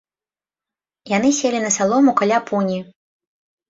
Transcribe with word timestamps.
Яны 1.17 1.29
селі 1.43 1.59
на 1.69 1.73
салому 1.79 2.19
каля 2.25 2.37
пуні. 2.53 2.85